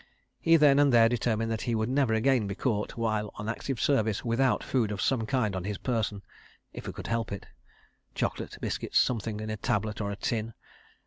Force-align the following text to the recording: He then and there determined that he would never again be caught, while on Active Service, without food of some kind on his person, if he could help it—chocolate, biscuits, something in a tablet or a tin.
He 0.41 0.55
then 0.55 0.79
and 0.79 0.91
there 0.91 1.07
determined 1.07 1.51
that 1.51 1.61
he 1.61 1.75
would 1.75 1.87
never 1.87 2.15
again 2.15 2.47
be 2.47 2.55
caught, 2.55 2.97
while 2.97 3.31
on 3.35 3.47
Active 3.47 3.79
Service, 3.79 4.25
without 4.25 4.63
food 4.63 4.91
of 4.91 4.99
some 4.99 5.27
kind 5.27 5.55
on 5.55 5.63
his 5.63 5.77
person, 5.77 6.23
if 6.73 6.87
he 6.87 6.91
could 6.91 7.05
help 7.05 7.31
it—chocolate, 7.31 8.57
biscuits, 8.59 8.97
something 8.97 9.39
in 9.39 9.51
a 9.51 9.57
tablet 9.57 10.01
or 10.01 10.09
a 10.09 10.15
tin. 10.15 10.55